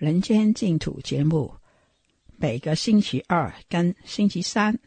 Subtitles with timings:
[0.00, 1.54] 人间净土节目，
[2.38, 4.78] 每个星期二跟星期三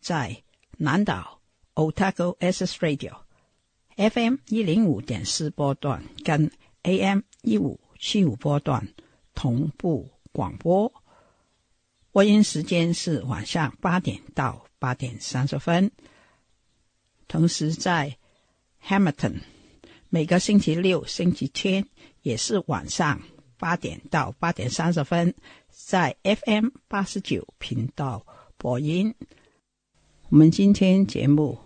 [0.00, 0.40] 在
[0.78, 1.40] 南岛
[1.74, 3.12] Otago S S Radio
[3.96, 6.48] F M 一零五点四波段跟
[6.84, 8.86] A M 一五七五波段
[9.34, 10.94] 同步广播，
[12.12, 15.90] 播音时间是晚上八点到八点三十分。
[17.26, 18.16] 同时在
[18.84, 19.40] Hamilton
[20.08, 21.88] 每个星期六、星期天
[22.22, 23.20] 也是晚上。
[23.62, 25.32] 八点到八点三十分，
[25.70, 28.26] 在 FM 八十九频道
[28.58, 29.14] 播音。
[30.30, 31.56] 我们今天节目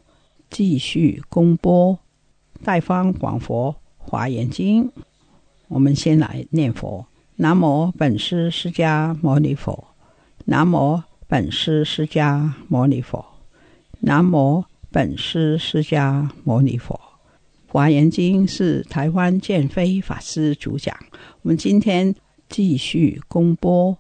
[0.51, 1.95] 继续公播
[2.67, 4.85] 《大方广佛华严经》，
[5.69, 7.03] 我们先来念佛：
[7.35, 9.83] 南无本师释迦牟尼佛，
[10.45, 13.25] 南无本师释迦牟尼佛，
[14.01, 17.01] 南无本师释迦牟尼佛。
[17.69, 20.97] 华严经是台湾建飞法师主讲，
[21.43, 22.15] 我们今天
[22.49, 23.93] 继续公播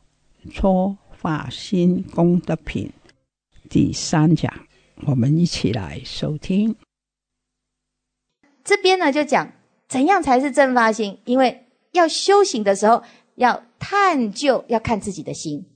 [0.54, 2.88] 《初法心功德品》
[3.68, 4.52] 第三讲，
[5.04, 6.76] 我们一起来收听。
[8.64, 9.52] 这边呢，就讲
[9.88, 13.02] 怎样才是正发心，因为要修行的时候，
[13.34, 15.66] 要探究，要看自己的心，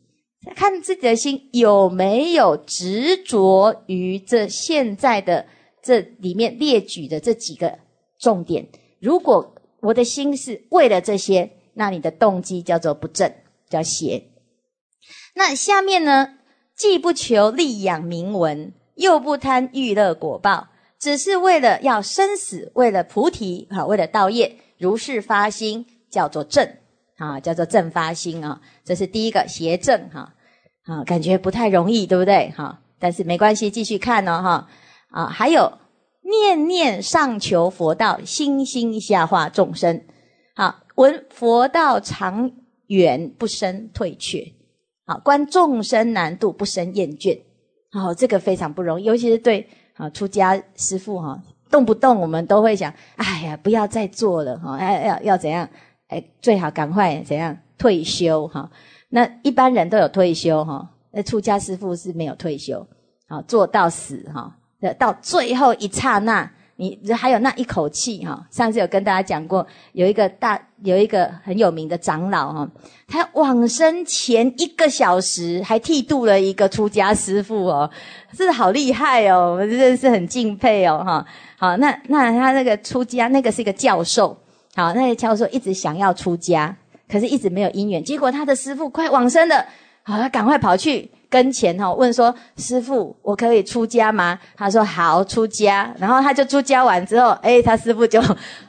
[0.55, 5.45] 看自己的心有没有执着于这现在的。
[5.91, 7.81] 这里面列举的这几个
[8.21, 8.69] 重点，
[9.01, 13.29] 如果我的心是为了这些，那你的动机叫做不正，
[13.69, 14.23] 叫邪。
[15.35, 16.35] 那下面呢，
[16.77, 20.69] 既不求利养名闻，又不贪欲乐果报，
[21.01, 26.73] 只是为了要生死，为了菩提好，为了道业，如是发心，叫做正
[27.17, 28.61] 啊，叫做正发心啊。
[28.85, 30.35] 这是第一个邪正哈，
[30.85, 32.49] 啊，感觉不太容易，对不对？
[32.57, 34.69] 哈，但是没关系，继续看呢，哈。
[35.11, 35.79] 啊，还有
[36.23, 40.03] 念念上求佛道，心心下化众生。
[40.55, 42.51] 好，闻佛道长
[42.87, 44.45] 远不生退却。
[45.07, 47.41] 好，观众生难度不生厌倦。
[47.91, 51.41] 好，这个非常不容易，尤其是对啊出家师父哈，
[51.71, 55.69] 动不动我们都会想，哎呀，不要再做了哈，要要要怎样？
[56.07, 58.71] 哎，最好赶快怎样退休哈？
[59.09, 62.87] 那一般人都有退休哈，那出家师父是没有退休，
[63.29, 64.60] 好做到死哈。
[64.99, 68.43] 到最后一刹那，你还有那一口气哈。
[68.51, 72.69] 上次有跟大家讲过，有一个大有一个很有名的长老哈，
[73.07, 77.91] 他往生前一个小时还剃度了一个出家师傅哦，
[78.35, 81.27] 这好厉害哦，我真的是很敬佩哦哈。
[81.59, 84.35] 好，那那他那个出家那个是一个教授，
[84.75, 86.75] 好，那个教授一直想要出家，
[87.07, 89.67] 可是一直没有姻缘，结果他的师父快往生了，
[90.05, 91.11] 好，他赶快跑去。
[91.31, 94.37] 跟前哈，问说师傅，我可以出家吗？
[94.57, 98.21] 他说好出家，然后他就出家完之后，哎，他师傅就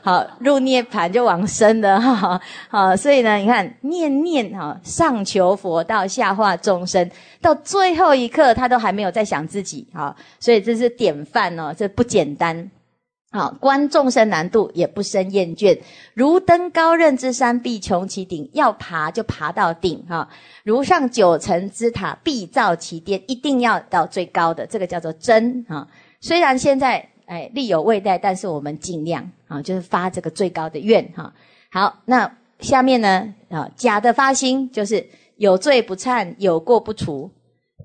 [0.04, 2.40] 好入涅槃就往生了哈。
[2.70, 7.10] 好，所以呢，你看念念哈，上求佛道，下化众生，
[7.42, 12.70] 到最后一刻他都还没有在想自己哈，所以这是典范哦，这不简单。
[13.34, 15.80] 好，观众生难度，也不生厌倦，
[16.14, 20.28] 如登高任之山，必穷其顶，要爬就爬到顶哈。
[20.66, 25.88] 如上九层之塔，必造其巅，一定要到最高的，这个叫做真哈。
[26.20, 31.34] 虽然现在哎力有未怠，但是我们尽量啊，就是发这个最高的愿哈。
[31.72, 35.08] 好，那下面呢啊假的发心就是
[35.38, 37.32] 有罪不忏，有过不除。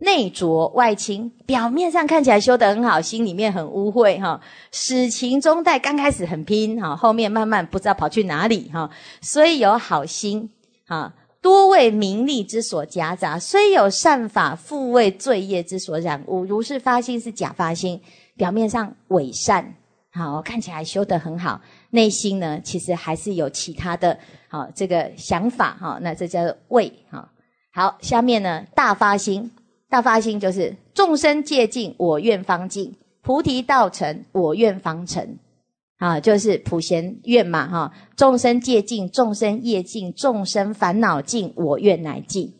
[0.00, 4.40] 内浊外清，表面上看起来修得很好，心里面很污秽哈。
[4.72, 8.90] 始情终带，刚开始很拼哈，后面慢慢不知道跑去哪里哈。
[9.20, 10.50] 所以有好心
[10.86, 16.44] 哈，多为名利之所夹杂，虽有善法，复为罪业之所染污。
[16.44, 18.00] 如是发心是假发心，
[18.36, 19.74] 表面上伪善，
[20.12, 21.60] 好看起来修得很好，
[21.90, 24.18] 内心呢其实还是有其他的
[24.48, 25.98] 好这个想法哈。
[26.02, 27.30] 那这叫畏哈。
[27.72, 29.50] 好，下面呢大发心。
[29.88, 32.86] 大发心就是众生界尽，我愿方尽；
[33.22, 35.38] 菩提道成，我愿方成。
[35.98, 37.90] 啊，就是普贤愿嘛，哈！
[38.16, 42.52] 众生界尽，众生业尽，众生烦恼尽，我愿乃尽，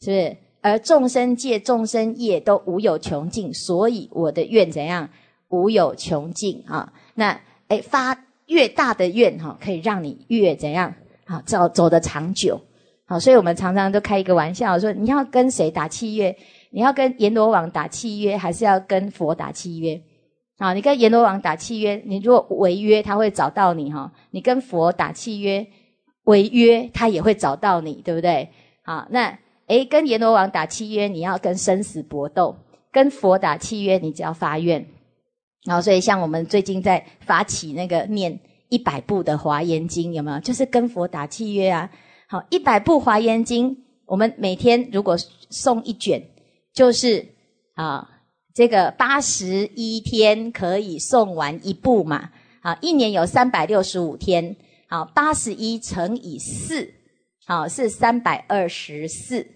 [0.00, 0.36] 是不是？
[0.62, 5.08] 而众生界、众生业都无有穷尽，所以我的愿怎样
[5.48, 6.92] 无有穷尽啊？
[7.14, 10.92] 那哎，发越大的愿，哈，可以让你越怎样
[11.26, 11.40] 啊？
[11.46, 12.60] 走走得长久，
[13.04, 16.36] 好，所以我们常常都开一个玩笑说，你要跟谁打契约？
[16.74, 20.00] 你要跟阎罗王打契约，还是要跟佛打契约？
[20.56, 24.10] 啊，你跟阎罗王打契约，你如果违约，他会找到你哈。
[24.30, 25.66] 你跟佛打契约，
[26.24, 28.48] 违约他也会找到你，对不对？
[28.84, 32.54] 好，那诶，跟阎罗王打契约，你要跟生死搏斗；
[32.90, 34.84] 跟佛打契约，你只要发愿。
[35.66, 38.40] 然后，所以像我们最近在发起那个念
[38.70, 40.40] 一百部的华严经，有没有？
[40.40, 41.90] 就是跟佛打契约啊。
[42.28, 43.76] 好，一百部华严经，
[44.06, 45.18] 我们每天如果
[45.50, 46.31] 送一卷。
[46.72, 47.26] 就是
[47.74, 48.22] 啊，
[48.54, 52.30] 这个八十一天可以送完一部嘛？
[52.62, 54.56] 啊，一年有三百六十五天，
[54.88, 56.88] 好，八十一乘以四，
[57.46, 59.46] 好是三百二十四，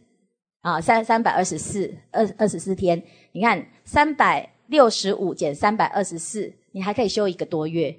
[0.60, 3.02] 啊三三百二十四二二十四天。
[3.32, 7.94] 你看三百六十五减三百二十四，你还可以休一个多月，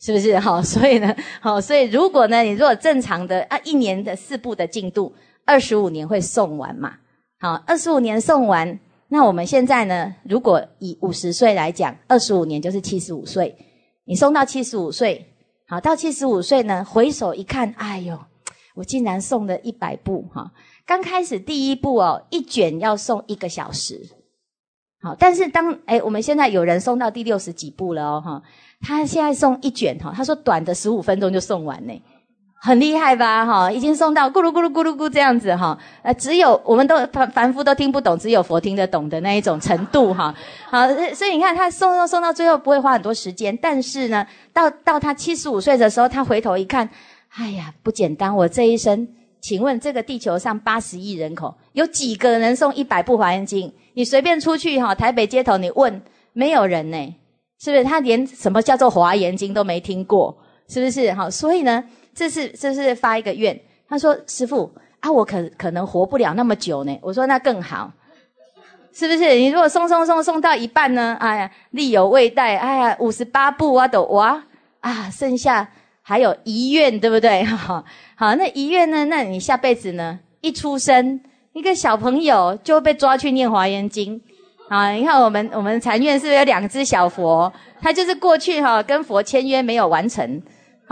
[0.00, 0.38] 是不是？
[0.40, 5.14] 好，所以呢，好，所以如果呢，你如果正常的啊，一年的四部的进度，
[5.44, 6.96] 二十五年会送完嘛？
[7.42, 8.78] 好，二十五年送完。
[9.08, 10.14] 那我们现在呢？
[10.22, 13.52] 如果以五十岁来讲，二十五年就是七十五岁。
[14.04, 15.26] 你送到七十五岁，
[15.66, 18.16] 好，到七十五岁呢，回首一看，哎呦，
[18.76, 20.52] 我竟然送了一百步哈。
[20.86, 24.00] 刚开始第一步哦，一卷要送一个小时。
[25.00, 28.40] 好，但是当哎，我们现在有人送到第六十几步了哦哈，
[28.80, 32.02] 他现在送一卷哈，他说短的十五分钟就送完呢。
[32.64, 40.32] 很厉害吧，哈，已经送到咕噜咕噜咕噜咕这样子，哈，呃，只有我们都凡凡夫都听不懂，只有佛听得懂的那一种程度，哈。
[40.70, 46.88] 好，所以你看他送送送到最后不会花很多时间，但是呢，到到他七十五岁的时候，他回头一看，
[47.36, 49.08] 哎呀，不简单，我这一生，
[49.40, 53.72] 请问这个地球上八十亿人口，有几个人送一百部华严经？
[53.94, 56.00] 你随便出去哈，台北街头你问，
[56.32, 57.14] 没有人呢，
[57.58, 57.82] 是不是？
[57.82, 60.38] 他连什么叫做华严经都没听过，
[60.68, 61.12] 是不是？
[61.14, 61.82] 好，所以呢。
[62.14, 64.70] 这是这是发一个愿，他说：“师傅
[65.00, 67.90] 啊，我可可能活不了那么久呢。”我说：“那更好，
[68.92, 69.34] 是不是？
[69.36, 71.16] 你如果送送送送到一半呢？
[71.20, 74.44] 哎呀，力有未逮，哎呀，五十八步啊都哇
[74.80, 75.66] 啊，剩下
[76.02, 77.42] 还有遗愿，对不对？
[77.44, 77.82] 好，
[78.18, 79.06] 那遗愿呢？
[79.06, 80.20] 那你下辈子呢？
[80.42, 81.20] 一出生
[81.54, 84.20] 一个小朋友就被抓去念华严经，
[84.68, 87.50] 啊，你看我们我们禅院是不是有两只小佛？
[87.80, 90.40] 他就是过去哈跟佛签约没有完成。”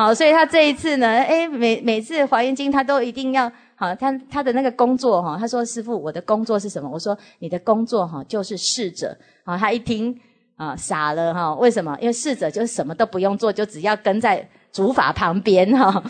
[0.00, 6.88] 好，所以他这一次呢，哎，每每次华严经他都一定要好，他他的那个工作哈，他说师傅，我的工作是什么？
[6.90, 9.14] 我说你的工作哈，就是侍者。
[9.44, 10.18] 好，他一听
[10.56, 11.94] 啊，傻了哈，为什么？
[12.00, 14.42] 因为侍者就是什么都不用做，就只要跟在
[14.72, 16.02] 主法旁边哈。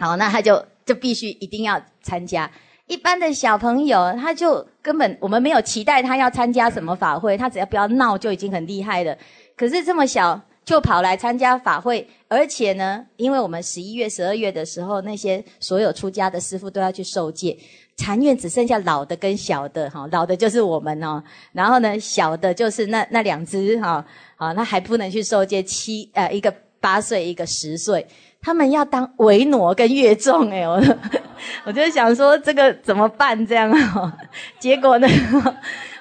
[0.00, 2.50] 好，那他就就必须一定要参加。
[2.88, 9.16] 一般的小朋友，他就根本我们没有期待他要参加什么法会，他只要不要闹就已经很厉害了。
[9.56, 10.40] 可是这么小。
[10.66, 17.56] 就跑来参加法会，而且呢，因为我们十一月、十二月的时候，那些所有出家的师父都要去受戒，
[17.96, 24.04] 禅院只剩下老的跟小的哈，老的就是我们哦，然后呢，小的就是那那两只哈，
[24.34, 28.04] 好，那还不能去受戒，七呃一个八岁，一个十岁，
[28.42, 30.82] 他们要当维挪跟月众哎，我
[31.64, 34.12] 我就想说这个怎么办这样啊，
[34.58, 35.06] 结果呢？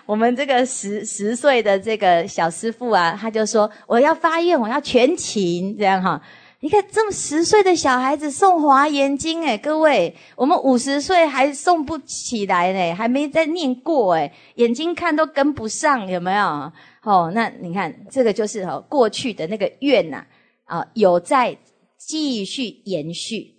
[0.06, 6.22] 我们这个十十岁的这个小师傅啊，他就说：“我要发愿，我要全勤，这样哈。”
[6.62, 16.72] 你看，这么十岁的小孩子送华严经，诶，各位，我们五十岁还送不起来呢，还没在念过，诶，眼睛看都跟不上，有没有？
[17.04, 20.24] 哦，那你看，这个就是哦，过去的那个愿呐，
[20.64, 21.56] 啊，有在
[21.98, 23.55] 继续延续。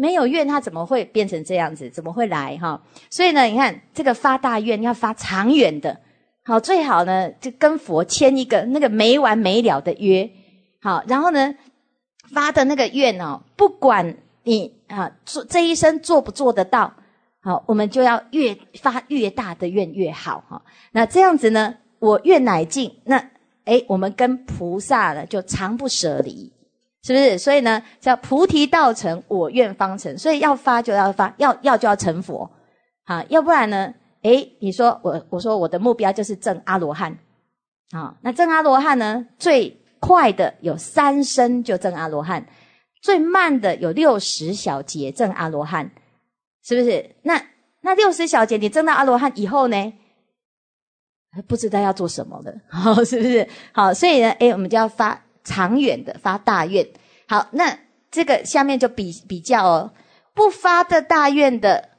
[0.00, 1.90] 没有愿，他怎么会变成这样子？
[1.90, 2.80] 怎么会来哈？
[3.10, 5.94] 所以呢，你看这个发大愿要发长远的，
[6.42, 10.30] 好最好呢就跟佛签一个那个没完没了的约，
[10.80, 11.54] 好，然后呢
[12.32, 16.90] 发的那个愿哦，不管你啊做这一生做不做得到，
[17.42, 20.62] 好，我们就要越发越大的愿越好哈。
[20.92, 23.18] 那这样子呢，我愿乃尽，那
[23.66, 26.50] 哎，我们跟菩萨呢就常不舍离。
[27.02, 27.38] 是不是？
[27.38, 30.16] 所以呢，叫菩提道成，我愿方成。
[30.18, 32.48] 所以要发就要发，要要就要成佛，
[33.04, 33.92] 啊，要不然呢？
[34.22, 37.18] 诶，你说我，我说我的目标就是证阿罗汉，
[37.92, 39.26] 啊，那证阿罗汉呢？
[39.38, 42.44] 最快的有三生就证阿罗汉，
[43.00, 45.90] 最慢的有六十小劫证阿罗汉，
[46.62, 47.16] 是不是？
[47.22, 47.42] 那
[47.80, 49.92] 那六十小劫你证到阿罗汉以后呢？
[51.48, 52.52] 不知道要做什么了，
[53.06, 53.46] 是不是？
[53.72, 55.18] 好，所以呢，诶，我们就要发。
[55.44, 56.86] 长远的发大愿，
[57.26, 57.78] 好，那
[58.10, 59.92] 这个下面就比比较哦，
[60.34, 61.90] 不发的大愿的，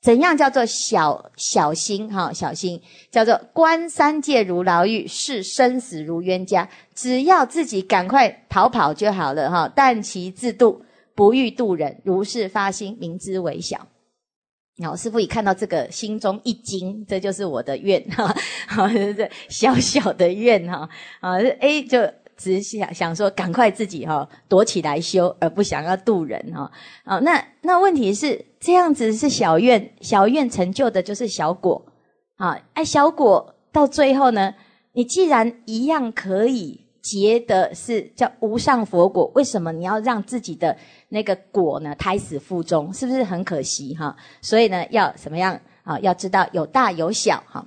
[0.00, 2.32] 怎样叫做小小心哈？
[2.32, 9.70] 小心叫做观三界如牢狱，视生死如冤家，只要自己赶快逃跑就好了哈。
[9.74, 10.84] 但其自度，
[11.14, 13.88] 不欲度人，如是发心，明知为小。
[14.82, 18.34] 老师傅一看到这个，心中一惊，这就是我的愿哈，
[19.48, 20.88] 小小的愿哈
[21.20, 21.98] 啊，A 就。
[22.36, 26.70] 只是想想说，赶快自己哈躲起来修，而不想要渡人哈。
[27.04, 31.82] 哦，那那问题是这样子是小愿，小愿成就的就是小果。
[32.36, 34.52] 啊，哎，小果到最后呢，
[34.92, 40.76] 你既然一样可以结的是叫无上佛果，为什么你要让自己的
[41.10, 42.92] 那个果呢胎死腹中？
[42.92, 44.14] 是不是很可惜哈？
[44.40, 45.96] 所以呢，要怎么样啊？
[46.00, 47.64] 要知道有大有小哈。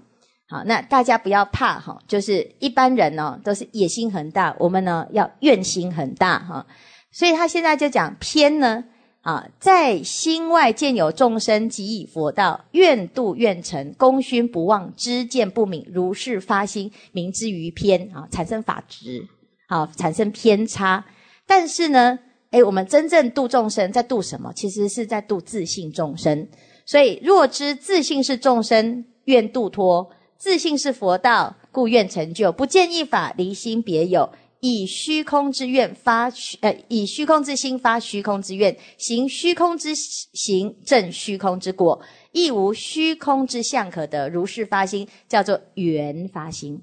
[0.49, 6.65] 好，那大家不要怕哈，就是一般人呢都是野心很大，我们呢要愿心很大哈，
[7.11, 8.81] 所以他现在就讲偏呢
[9.21, 19.27] 啊，在心外见有众生，即以佛道愿度愿成，功勋不忘，知见不泯，如是发心，明之于偏啊，产生法执，
[19.67, 21.03] 好，产生偏差。
[21.45, 22.17] 但是呢，
[22.51, 24.53] 哎，我们真正度众生，在度什么？
[24.55, 26.47] 其实是在度自信众生。
[26.85, 30.09] 所以若知自信是众生，愿度脱。
[30.39, 32.51] 自信是佛道，故愿成就。
[32.51, 34.29] 不建一法，离心别有，
[34.59, 41.99] 以虚空之愿发虚，呃，以虚空之心发虚空之愿，行虚空之行，正虚空之果，
[42.33, 44.29] 亦无虚空之相可得。
[44.29, 46.79] 如是发心，叫做圆发心。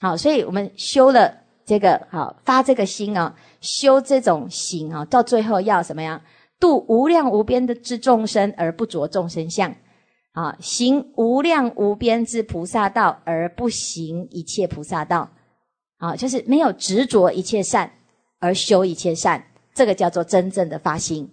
[0.00, 6.20] 好，所以我们修了这个好发这个心啊，修这种心啊，到最后要什么样？
[6.58, 9.72] 度无量无边的之众生而不着众生相。
[10.36, 15.30] 啊，行无量无边之菩萨道，而不行一切菩萨道，
[15.96, 17.90] 啊，就是没有执着一切善
[18.38, 19.42] 而修一切善，
[19.74, 21.30] 这个叫做真正的发心。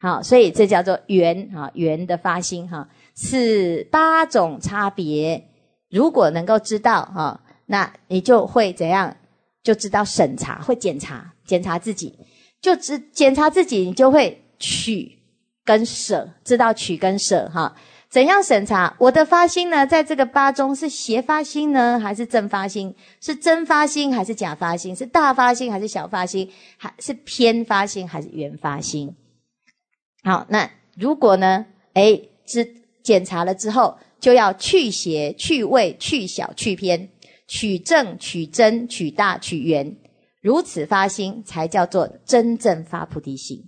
[0.00, 2.88] 好，所以这叫做圆啊，圆的发心哈。
[3.14, 5.48] 是八种差别，
[5.88, 9.16] 如果能够知道哈，那你就会怎样？
[9.62, 12.18] 就知道审查，会检查，检查自己，
[12.60, 15.16] 就只检查自己，你就会取
[15.64, 17.72] 跟舍，知道取跟舍哈。
[18.12, 19.86] 怎样审查我的发心呢？
[19.86, 22.94] 在这个八中是邪发心呢，还是正发心？
[23.22, 24.94] 是真发心还是假发心？
[24.94, 26.46] 是大发心还是小发心？
[26.76, 29.16] 还是偏发心还是原发心？
[30.24, 31.64] 好，那如果呢？
[31.94, 37.08] 哎，是检查了之后，就要去邪、去味、去小、去偏，
[37.48, 39.96] 取正、取真、取大、取原，
[40.42, 43.62] 如此发心才叫做真正发菩提心。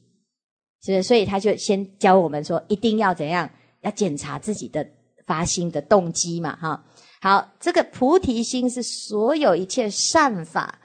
[0.82, 3.48] 是，所以他就先教我们说，一定要怎样。
[3.84, 4.84] 要检查自己的
[5.26, 6.56] 发心的动机嘛？
[6.56, 6.84] 哈，
[7.20, 10.78] 好，这个菩提心是所有一切善法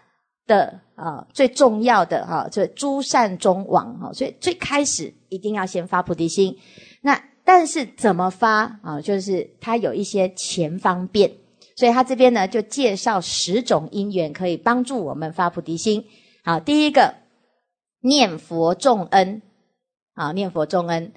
[0.46, 4.14] 的啊最重要的哈，就是诸善中王哈。
[4.14, 6.56] 所以最开始一定要先发菩提心。
[7.02, 9.02] 那但是怎么发啊？
[9.02, 11.32] 就是它有一些前方便，
[11.76, 16.06] 所以他这边呢就介绍十种因缘可以帮助我们发菩提心。
[16.44, 17.16] 好，第一个
[18.02, 19.42] 念佛重恩
[20.14, 21.14] 啊，念佛重恩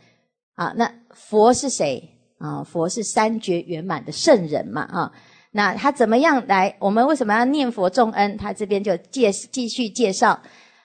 [0.54, 1.01] 啊，那。
[1.12, 2.62] 佛是谁啊？
[2.64, 5.12] 佛是三觉圆满的圣人嘛啊？
[5.52, 6.74] 那他怎么样来？
[6.78, 8.36] 我们为什么要念佛重恩？
[8.36, 10.38] 他这边就介继续介绍，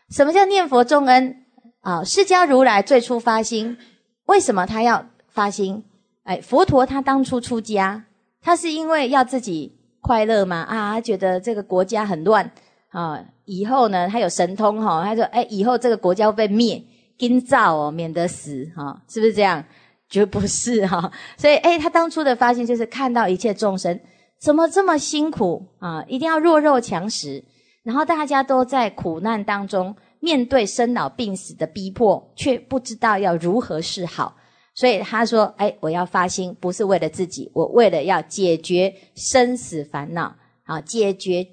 [0.09, 1.35] 什么叫念佛重恩
[1.81, 2.03] 啊？
[2.03, 3.77] 释迦如来最初发心，
[4.25, 5.83] 为什么他要发心？
[6.23, 8.03] 哎，佛陀他当初出家，
[8.41, 12.51] 他是因为要自己快乐嘛啊，觉得这个国家很乱
[12.89, 16.83] 啊，以后呢他有神通哈，他说哎，以后这个国家会被灭，
[17.17, 19.63] 今造哦，免得死哈，是不是这样？
[20.09, 23.99] 绝不是哈， 所以哎，他当初的发心就是看到一切众生
[24.39, 27.43] 怎么这么辛苦啊，一定要弱肉强食，
[27.83, 34.35] 然后大家都在苦难当中，面对生老病死的逼迫，却不知道要如何是好。
[34.75, 40.35] 所以他说，哎，我要发心，不是为了自己，我为了要解决生死烦恼
[40.65, 41.45] 啊，解决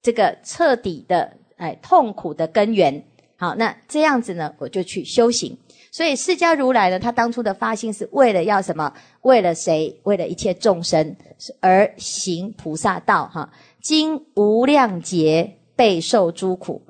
[0.00, 3.04] 这个彻底的哎痛苦的根源。
[3.36, 5.58] 好，那这样子呢，我就去修行。
[5.90, 8.92] 所以释迦如来呢，他当初的发心是为了要什么？
[9.22, 9.94] 为了谁？
[10.04, 11.16] 为了一切众生
[11.60, 13.50] 而行菩萨道哈。
[13.82, 16.82] 经无量劫备受诸苦，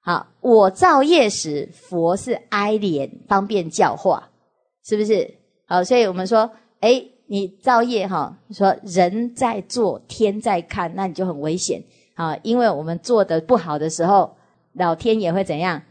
[0.00, 4.30] 好，我造业时，佛是哀怜，方便教化，
[4.84, 5.28] 是不是？
[5.66, 6.50] 好，所以我们说，
[6.80, 11.82] 哎，你造业哈，说人在做，天在看，那你就很危险
[12.14, 14.36] 啊，因为我们做的不好的时候，
[14.74, 15.82] 老天也会怎样？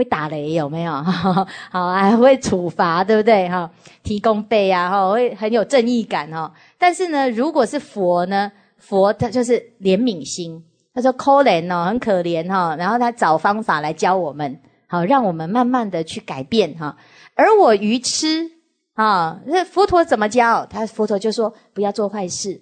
[0.00, 0.92] 会打雷有没有？
[1.02, 1.46] 好
[1.82, 3.46] 啊，会处罚，对不对？
[3.48, 3.70] 哈，
[4.02, 6.50] 提供背啊，哈，会很有正义感哦。
[6.78, 10.62] 但是呢，如果是佛呢，佛他就是怜悯心，
[10.94, 12.74] 他说可怜哦，很可怜哈。
[12.78, 16.96] 然后他找方法来教我们，好，让我们慢慢的去改变哈。
[17.34, 18.50] 而我愚痴
[18.94, 20.64] 啊，那佛陀怎么教？
[20.64, 22.58] 他佛陀就说不要做坏事，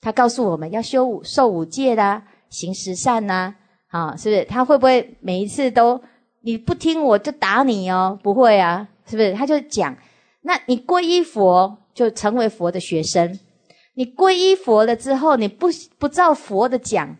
[0.00, 3.54] 他告诉我们要修五受五戒啦，行十善呐，
[3.88, 4.42] 啊，是不是？
[4.46, 6.00] 他会不会每一次都？
[6.42, 9.34] 你不听我就打你哦，不会啊，是不是？
[9.34, 9.96] 他就讲，
[10.42, 13.38] 那你皈依佛就成为佛的学生，
[13.94, 15.68] 你皈依佛了之后，你不
[15.98, 17.14] 不照佛的讲，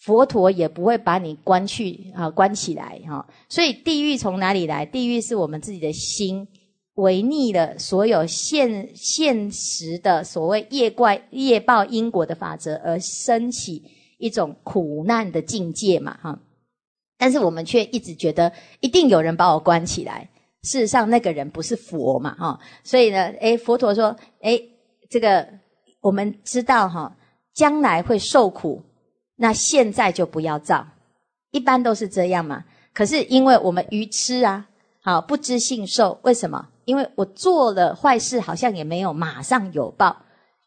[0.00, 3.24] 佛陀也不会把你关去啊，关起来哈。
[3.48, 4.84] 所以地狱从哪里来？
[4.84, 6.48] 地狱是我们自己的心
[6.94, 13.80] 违逆了所有现现实的所谓业怪业报因果的法则而升起
[14.18, 16.40] 一种苦难的境界嘛，哈。
[17.18, 20.30] 但是我们却一直觉得一定有人把我关起来。
[20.62, 22.58] 事实上，那个人不是佛嘛，哈。
[22.84, 24.60] 所以呢，诶，佛陀说，诶，
[25.10, 25.46] 这个
[26.00, 27.16] 我们知道哈，
[27.54, 28.82] 将来会受苦，
[29.36, 30.86] 那现在就不要造，
[31.50, 32.64] 一般都是这样嘛。
[32.94, 34.68] 可是因为我们愚痴啊，
[35.02, 36.18] 好不知信受。
[36.22, 36.68] 为什么？
[36.84, 40.16] 因为我做了坏事，好像也没有马上有报，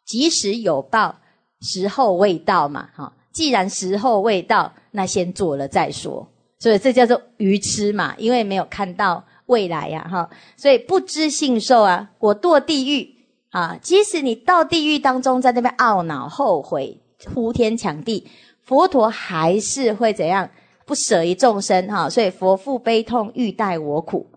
[0.05, 1.17] 即使有报，
[1.61, 3.13] 时候未到嘛，哈。
[3.33, 6.30] 既然时候未到，那先做了再说。
[6.61, 10.29] 所以这叫做愚痴嘛，因为没有看到未来呀，哈。
[10.55, 13.15] 所以不知信受啊，我堕地狱
[13.49, 13.75] 啊。
[13.81, 17.01] 即使你到地狱当中，在那边懊恼、后悔、
[17.33, 18.27] 呼天抢地，
[18.61, 20.47] 佛陀还是会怎样
[20.85, 22.07] 不舍于众生哈。
[22.07, 24.27] 所以佛父悲痛欲待我苦，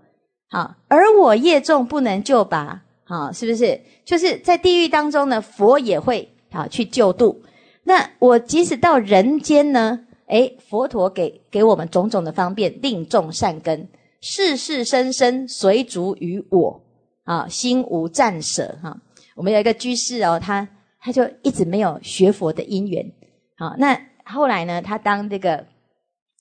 [0.49, 3.79] 好，而我业重不能救拔，好，是不是？
[4.03, 7.43] 就是在地狱当中呢，佛也会啊去救度。
[7.83, 10.07] 那我即使到人间呢？
[10.27, 13.89] 诶，佛陀给给我们种种的方便，令种善根。
[14.21, 16.83] 世世生生随逐于我，
[17.25, 18.97] 啊，心无暂舍哈。
[19.37, 20.67] 我们有一个居士哦，他
[20.99, 23.13] 他就一直没有学佛的因缘，
[23.59, 25.67] 好，那后来呢，他当这个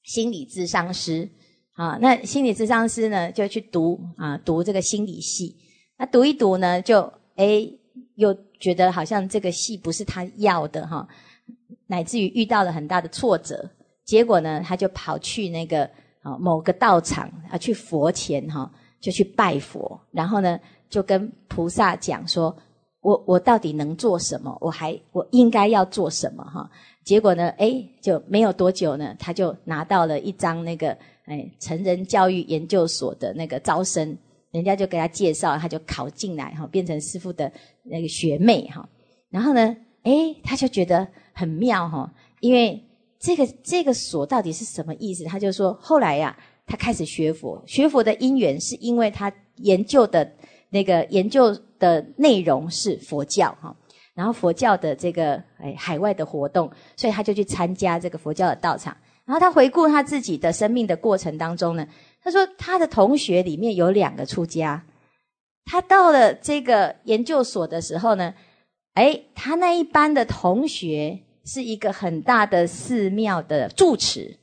[0.04, 1.30] 心理智商师，
[1.76, 5.58] 啊，那心理智商师呢，就去读啊，读这个心理系，
[5.98, 7.69] 那读一读呢，就诶，
[8.15, 11.06] 又觉得好像这个系不是他要的哈。
[11.94, 13.70] 乃至于遇到了很大的挫折，
[14.04, 15.86] 结果呢，他就跑去那个
[16.24, 22.56] 啊某个道场啊去佛前哈，就去拜佛，然后呢就跟菩萨讲说，
[23.02, 24.58] 我我到底能做什么？
[24.60, 26.68] 我还我应该要做什么哈？
[27.06, 34.18] 结果呢，哎就没有多久呢，他就拿到了一张那个哎成人教育研究所的那个招生，
[34.50, 37.52] 人家就给他介绍，他就考进来哈，变成师傅的
[37.84, 38.90] 那个学妹哈。
[39.30, 39.62] 然后呢，
[40.02, 40.12] 哎
[40.44, 41.08] 他就觉得。
[41.34, 42.82] 很妙哈，因为
[43.19, 45.24] 这个这个锁到底是什么意思？
[45.26, 47.62] 他就说，后来呀，他开始学佛。
[47.65, 50.32] 学佛的因缘是因为他研究的
[50.69, 53.76] 那个研究的内容是佛教哈，
[54.13, 58.96] 然后佛教的这个哎海外的活动，所以他就去参加这个佛教的道场。
[59.26, 61.88] 然后他回顾他自己的生命的过程当中呢，
[62.22, 64.86] 他说他的同学里面有两个出家，
[65.65, 68.34] 他到了这个研究所的时候呢。
[68.94, 74.38] 哎，他那一班的同学是一个很大的寺庙的住持，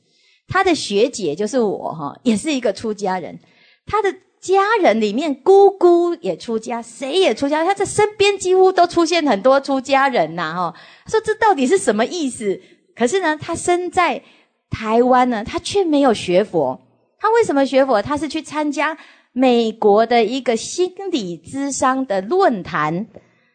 [0.47, 3.39] 他的学姐就是我哈，也是一个出家人。
[3.85, 10.73] 他的家人里面姑姑也出家，谁也出家，他在身边几乎都出现很多出家人呐哈。
[11.07, 12.59] 说这到底是什么意思？
[12.93, 14.21] 可是呢，他身在
[14.69, 16.77] 台湾呢，他却没有学佛。
[17.19, 18.01] 他为什么学佛？
[18.01, 18.97] 他是去参加
[19.31, 23.07] 美国的一个心理智商的论坛。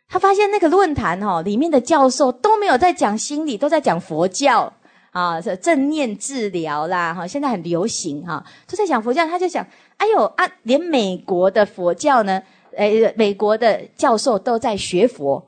[0.08, 4.72] 他发现那个论坛哈，里面的教授都没有在讲心理，都在讲佛教
[5.10, 9.26] 啊，这正念治疗啦，哈，现在很流行哈，都在讲佛教。
[9.26, 9.66] 他就想，
[9.96, 12.40] 哎呦啊，连美国的佛教呢，
[12.76, 15.44] 诶，美国的教授都在学佛。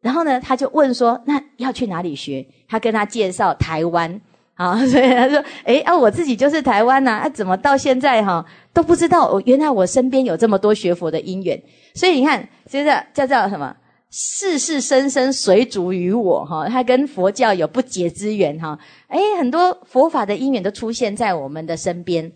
[0.00, 2.46] 然后呢，他就问说，那要去哪里学？
[2.68, 4.20] 他跟他介绍台湾。
[4.54, 11.60] 啊， 所以他说，诶，啊，我自己就是台湾呐，啊，怎么到现在哈都不知道，我原来我身边有这么多学佛的因缘，
[11.94, 12.84] 所以你看，就是
[13.14, 13.74] 叫叫什么，
[14.10, 22.30] 世事生生随逐于我哈，他跟佛教有不解之缘哈，诶，很多佛法的因缘都出现在我们的身边，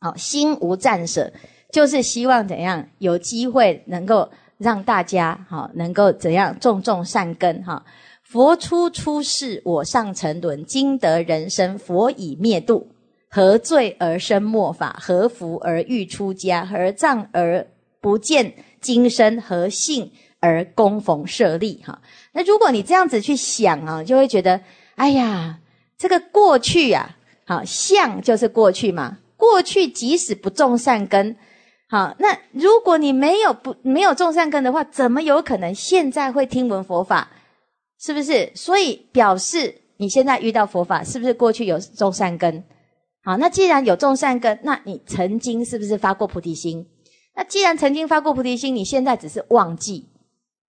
[0.00, 1.30] 好，心无战舍，
[1.70, 7.84] 就是希望怎样有机会能够让大家哈，能够怎样种种善根哈。
[8.32, 12.88] 佛出出世，我上沉沦；今得人生，佛已灭度。
[13.28, 14.98] 何罪而生末法？
[14.98, 16.64] 何福而欲出家？
[16.64, 17.66] 何障而
[18.00, 19.38] 不见今生？
[19.38, 21.82] 何幸而供逢舍利？
[21.86, 22.00] 哈，
[22.32, 24.58] 那如果你这样子去想啊，就会觉得，
[24.94, 25.58] 哎呀，
[25.98, 27.14] 这个过去呀，
[27.44, 29.18] 好相就是过去嘛。
[29.36, 31.36] 过去即使不种善根，
[31.86, 37.28] 好，那如果你没有不没有种善根的话，怎么有可能现在会听闻佛法？
[38.02, 38.50] 是不是？
[38.56, 42.64] 所以表示你现在遇到佛法，是不是过去有种善根？
[43.22, 46.84] 好，那既然有种善根，那你曾经是不是发过菩提心？
[47.36, 50.08] 那既然曾经发过菩提心，你现在只是忘记，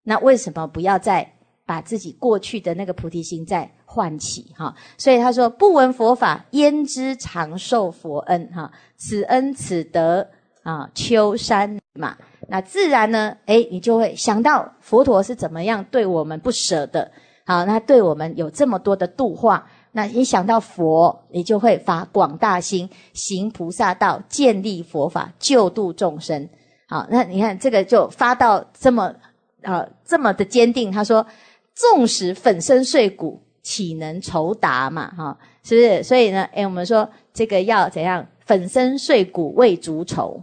[0.04, 1.28] 那为什么不要再
[1.66, 4.54] 把自己过去的那个菩提心再唤起？
[4.56, 8.48] 哈，所以他说：“不闻佛法，焉知长寿佛恩？
[8.54, 10.30] 哈，此恩此德
[10.62, 12.16] 啊，秋山。”嘛，
[12.48, 13.36] 那自然呢？
[13.46, 17.12] 哎，你就会想到佛陀是怎么样对我们不舍的。
[17.46, 19.68] 好，那对我们有这么多的度化。
[19.92, 26.50] 那一想到佛，你就会发广大心，行菩萨道，建立佛法，救度众生。
[26.88, 29.14] 好，那你看这个就发到这么
[29.62, 30.92] 啊这么的坚定。
[30.92, 31.24] 他说：
[31.76, 35.12] 纵使粉身碎骨，岂能酬答嘛？
[35.16, 36.02] 哈，是不是？
[36.02, 38.26] 所以呢，哎，我们说这个要怎样？
[38.46, 40.42] 粉身碎骨为足酬。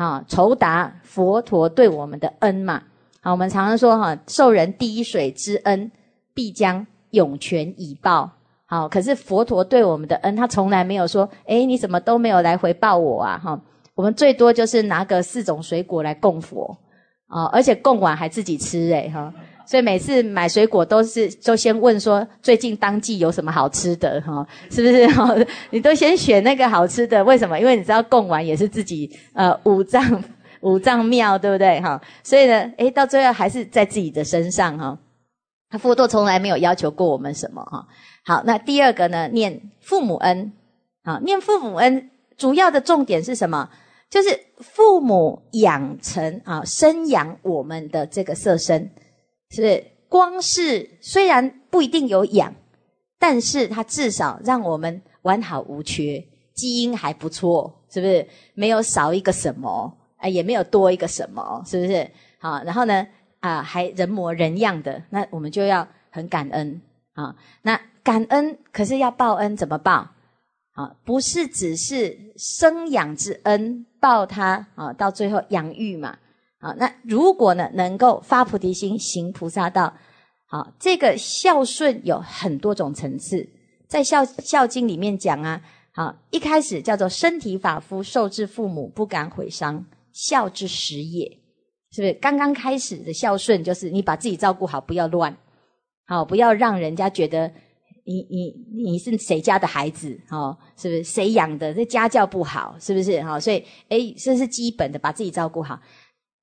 [0.00, 2.82] 啊，酬答佛陀对我们的恩嘛。
[3.20, 5.92] 好，我们常常说哈，受人滴水之恩，
[6.32, 8.30] 必将涌泉以报。
[8.64, 13.36] 好，可是佛陀对我们的恩，他从来没有说，诶你怎么都没有来回报我啊？
[13.44, 13.60] 哈，
[13.94, 16.74] 我们最多就是拿个四种水果来供佛，
[17.26, 19.30] 啊，而且供完还自己吃，诶哈。
[19.70, 25.06] 所以每次买水果都是就先问说最近当季有什么好吃的哈，是不是？
[25.12, 25.32] 哈，
[25.70, 27.56] 你都先选那个好吃的，为什么？
[27.56, 30.24] 因为你知道供完也是自己呃五脏
[30.62, 31.80] 五脏庙对不对？
[31.80, 34.98] 哈，所以呢，哎，到最后还是在自己的身上哈。
[35.68, 37.86] 他佛陀从来没有要求过我们什么哈。
[38.24, 40.52] 好，那第二个呢，念父母恩
[41.04, 43.70] 啊，念父母恩，主要的重点是什么？
[44.10, 48.90] 就是父母养成啊，生养我们的这个色身。
[49.50, 52.54] 是光是虽然不一定有氧，
[53.18, 58.26] 但是它至少让我们完好无缺，基因还不错，是不是？
[58.54, 62.08] 没有少一个什么，哎，也没有多一个什么，是不是？
[62.38, 63.04] 好，然后呢，
[63.40, 66.80] 啊，还人模人样的，那我们就要很感恩
[67.14, 67.34] 啊。
[67.62, 70.10] 那感恩可是要报恩，怎么报？
[70.74, 76.16] 啊，不是只是生养之恩报他啊，到最后养育嘛。
[76.60, 79.96] 好，那如果呢，能够发菩提心，行菩萨道，
[80.46, 83.48] 好，这个孝顺有很多种层次，
[83.88, 91.26] 在《孝孝经》里面讲啊，好，一开始叫做身体发肤，受之父母，不敢毁伤，孝之始也，
[91.92, 92.12] 是不是？
[92.14, 95.34] 刚刚开始的孝顺，就是你把自己照顾好，不要乱，
[96.06, 97.50] 好，不要让人家觉得
[98.04, 98.52] 你你
[98.90, 101.02] 你是谁家的孩子，哦，是不是？
[101.02, 101.72] 谁养的？
[101.72, 103.22] 这家教不好，是不是？
[103.22, 105.80] 哈，所以，哎，这是基本的，把自己照顾好。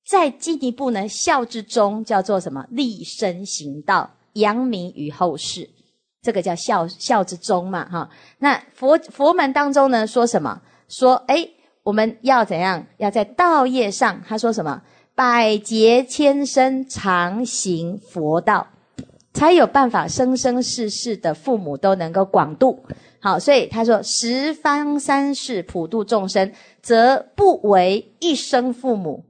[0.10, 2.66] 在进一步呢，孝之中叫做什么？
[2.70, 5.70] 立身行道，扬名于后世，
[6.22, 8.10] 这个叫孝孝之中嘛，哈。
[8.40, 10.62] 那佛佛门当中呢，说什么？
[10.88, 11.46] 说哎，
[11.84, 12.86] 我们要怎样？
[12.96, 14.82] 要在道业上，他说什么？
[15.14, 18.66] 百劫千生，常行佛道，
[19.34, 22.80] 才有办法生生世世的父母都能够广度。
[23.20, 26.50] 好，所以他说十方三世普度众生，
[26.82, 29.22] 则不为一生父母。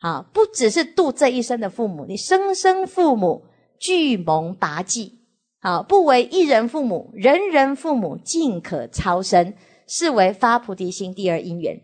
[0.00, 3.44] 啊，不只是度这一生的父母，你生生父母
[3.78, 5.20] 俱蒙达济，
[5.60, 9.54] 啊，不为一人父母，人人父母尽可超生，
[9.86, 11.80] 是为发菩提心第二因缘。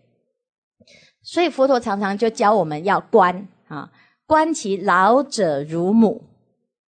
[1.23, 3.91] 所以佛陀常常就教我们要观啊，
[4.27, 6.25] 观其老者如母，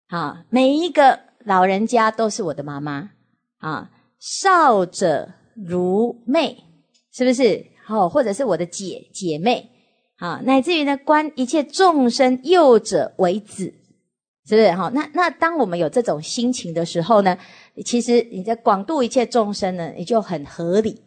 [0.09, 3.11] 啊，每一个老人家都是我的妈妈
[3.59, 6.65] 啊，少者如妹，
[7.13, 7.67] 是不是？
[7.85, 9.69] 好，或者是我的姐姐妹。
[10.23, 13.65] 啊，乃至于呢，观一切众生，幼者为子，
[14.47, 14.89] 是不是哈？
[14.95, 17.37] 那那当我们有这种心情的时候呢，
[17.85, 21.03] 其实你在广度一切众生呢，也就很合理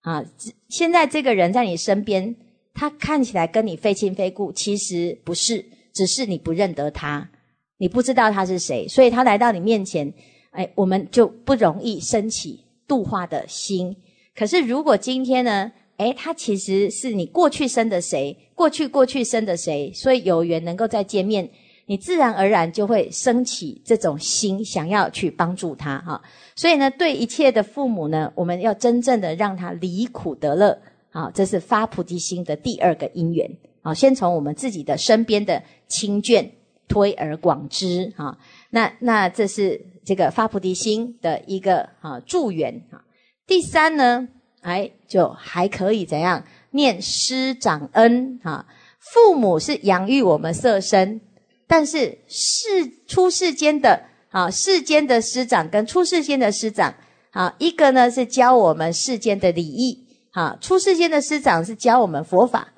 [0.00, 0.24] 啊。
[0.68, 2.34] 现在这个人在你身边，
[2.74, 7.30] 他看起来跟你非亲非故，其实不是，只是你不认得他，
[7.78, 10.12] 你不知道他是谁，所以他来到你面前，
[10.50, 13.96] 哎，我们就不容易升起度化的心。
[14.34, 15.70] 可是如果今天呢？
[16.00, 18.34] 哎，他其实是你过去生的谁？
[18.54, 19.92] 过去过去生的谁？
[19.94, 21.46] 所以有缘能够再见面，
[21.84, 26.18] 你自然而然就会升起这种心，想要去帮助他哈。
[26.56, 31.30] 所以呢，对一切的父母呢，我们要真正的让他离苦得乐啊。
[31.34, 33.46] 这是发菩提心的第二个因缘
[33.82, 33.92] 啊。
[33.92, 36.48] 先从我们自己的身边的亲眷
[36.88, 38.34] 推而广之啊。
[38.70, 43.04] 那那这是这个发菩提心的一个啊助缘啊。
[43.46, 44.26] 第三呢？
[44.62, 46.42] 哎，就还可以怎样？
[46.72, 48.64] 念师长恩啊，
[48.98, 51.20] 父母是养育我们色身，
[51.66, 52.68] 但是世
[53.06, 56.94] 出世间的啊，世间的师长跟出世间的师长
[57.30, 62.68] 啊，一个呢是教我们世间的礼义啊，出世间的师长是教我们佛法。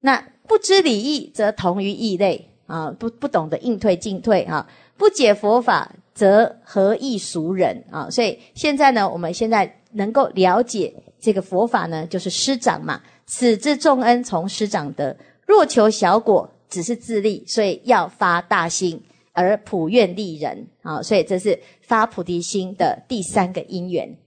[0.00, 8.10] 那不知礼义则同于异类啊，不不懂得应退进退啊，不解佛法则何异俗人啊。
[8.10, 10.92] 所以现在呢，我们现在能够了解。
[11.22, 13.00] 这个佛法呢，就是师长嘛。
[13.26, 19.00] 此之众恩从师长得，若求小果，只是自利，所以要发大心
[19.32, 21.00] 而普愿利人啊。
[21.00, 24.18] 所以这是发菩提心的第三个因缘。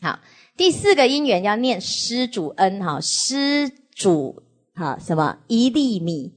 [0.00, 0.20] 好，
[0.56, 4.42] 第四个因缘要念施主恩哈，施主
[4.74, 6.32] 哈什么一粒米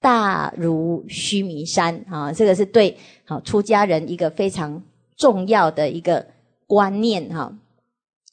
[0.00, 2.32] 大如须弥山啊。
[2.32, 2.96] 这个是对
[3.26, 4.82] 好出家人一个非常
[5.18, 6.26] 重要的一个
[6.66, 7.54] 观念哈。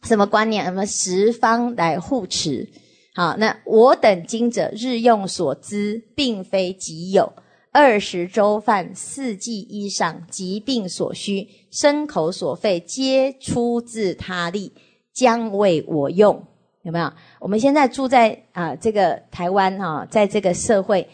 [0.06, 0.64] 什么观念？
[0.66, 2.70] 什么十方来护持？
[3.16, 7.34] 好，那我等今者日用所资，并非己有。
[7.72, 14.72] 二十粥饭、四季衣裳、疾病所需、牲口所费，皆出自他力，
[15.12, 16.42] 将为我用。
[16.84, 17.12] 有没有？
[17.40, 21.06] 我们现在住在啊，这个台湾啊，在这个社会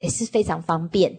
[0.00, 1.16] 也是非常方便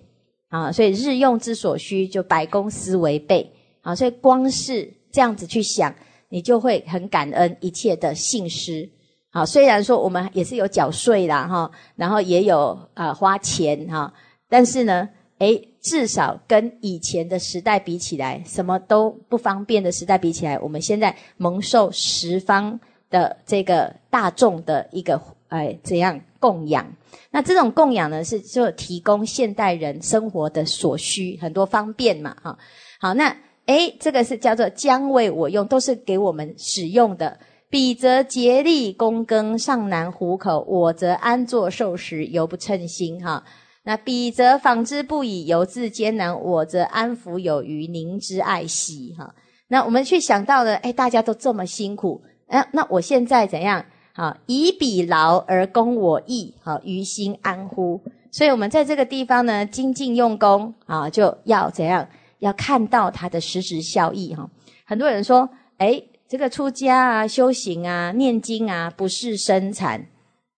[0.49, 0.69] 啊。
[0.71, 3.49] 所以日用之所需，就白公私为背
[3.81, 3.95] 啊。
[3.95, 5.95] 所以光是这样子去想。
[6.34, 8.89] 你就会很感恩一切的信施，
[9.32, 14.12] 好，虽然说我们也是有缴税啦，哈，然后也有呃花钱哈，
[14.50, 22.80] 但是呢，诶，至少跟以前的时代比起来，什么都不方便的时代比起来，我们现在蒙受十方
[23.12, 26.84] 的这个大众的一个哎怎样供养，
[27.30, 32.58] 那这种供养呢，是就提供现代人生活的所需很多方便嘛，哈。
[33.00, 33.38] 好那。
[33.65, 37.39] 哎，这个是叫做将为我用，都是给我们使用的。
[37.69, 43.23] 彼则竭力躬耕，尚难糊口；我则安坐受食，犹不称心。
[43.23, 43.43] 哈，
[43.86, 49.15] 那彼则纺织不已，犹自艰难；我则安福有余，宁之爱惜。
[49.17, 49.34] 哈，
[49.69, 53.84] 那我们去想到了，哎，大家都这么辛苦，哎，那我现在怎样？
[54.13, 58.04] 好，以彼劳而攻我逸，好，于心安乎？
[58.30, 62.08] 所以，我们在这个地方呢，精进用功，啊，就要怎样？
[62.43, 64.47] 要看到它的实质效益哈，
[64.86, 70.06] 很多人说，哎，这个出家啊、修行啊、念经啊，不是生产，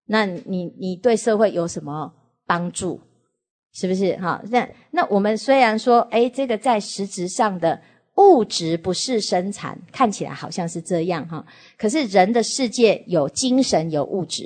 [0.08, 2.12] 那你你对社会有什么
[2.46, 3.00] 帮助？
[3.74, 4.42] 是不是哈？
[4.50, 7.80] 那那我们虽然说，哎，这个在实质上的
[8.18, 11.46] 物质不是生产，看起来好像是这样哈，
[11.78, 14.44] 可是人的世界有精神有物质，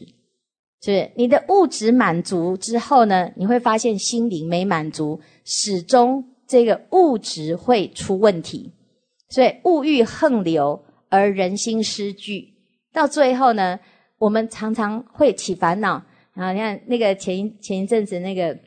[0.81, 1.09] 是不是？
[1.15, 6.25] 你的物质满足之后呢，你会发现心灵没满足，始终。
[6.49, 8.71] 这个物质会出问题，
[9.29, 12.55] 所以物欲横流，而人心失据，
[12.91, 13.79] 到最后呢，
[14.17, 16.01] 我们常常会起烦恼。
[16.33, 18.57] 然后你看那个前一前一阵子那个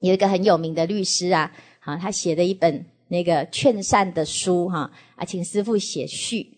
[0.00, 6.48] 有一个很有名的律师啊，啊，他写的一本那个劝善的书哈，啊，请师傅写序。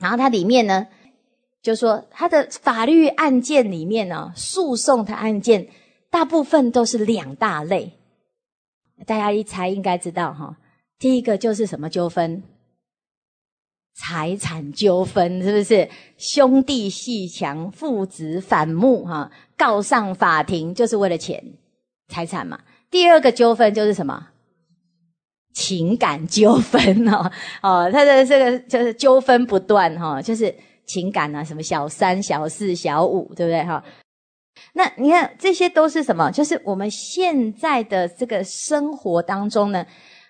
[0.00, 0.86] 然后他里面呢，
[1.60, 5.68] 就说他的法律案件里面呢，诉讼的案件
[6.08, 7.97] 大部分都是两大类。
[9.06, 10.56] 大家一猜应该知道哈，
[10.98, 12.42] 第一个就是什么纠纷？
[13.96, 15.88] 财产纠纷是不是？
[16.16, 21.42] 兄弟戏强，父子反目哈，告上法庭就是为了钱，
[22.08, 22.60] 财产嘛。
[22.90, 24.28] 第二个纠纷就是什么？
[25.52, 27.30] 情感纠纷哦
[27.62, 30.54] 哦，他的这个就是纠纷不断哈，就是
[30.86, 33.82] 情感啊，什么小三、小四、小五，对不对哈？
[34.72, 36.30] 那你看，这些都是什么？
[36.30, 39.84] 就是我们现在的这个生活当中呢，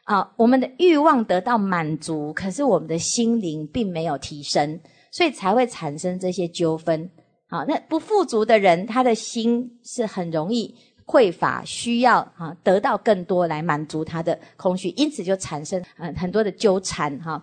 [0.04, 4.78] 啊，我们的欲望得到满足，可是我们的心灵并没有提升，
[5.10, 7.10] 所以才会产生这些纠纷。
[7.48, 10.74] 好，那不富足的人，他的心是很容易
[11.06, 17.42] 匮乏，需要啊得到更多来满足他的空虚，因此就产生嗯很多的纠缠哈。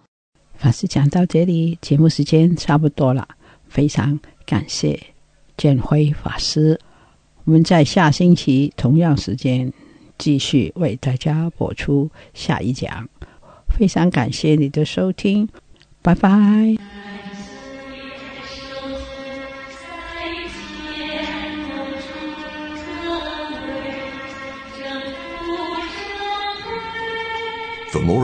[0.54, 3.28] 法师讲到这里，节目时间差不多了，
[3.68, 5.15] 非常感谢。
[5.58, 6.80] 建辉法师，
[7.46, 9.72] 我们在下星期同样时间
[10.18, 13.08] 继续为大家播出下一讲。
[13.70, 15.48] 非常感谢你的收听，
[16.02, 16.76] 拜拜。